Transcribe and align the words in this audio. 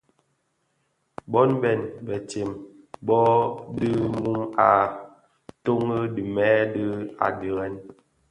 Bon 1.31 1.49
bèn 1.61 1.79
betsem 2.05 2.49
bō 3.07 3.21
dhi 3.77 3.89
mum 4.21 4.39
a 4.71 4.71
toň 5.63 5.87
dhimèè 6.15 6.53
dii 6.73 6.95
a 7.25 7.27
dhirèn. 7.39 7.75